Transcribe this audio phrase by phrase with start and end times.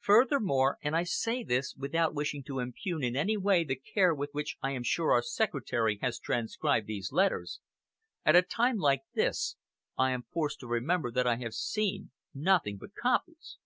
[0.00, 4.30] Furthermore and I say this without wishing to impugn in any way the care with
[4.32, 7.60] which I am sure our secretary has transcribed these letters
[8.24, 9.56] at a time like this
[9.98, 13.58] I am forced to remember that I have seen nothing but copies."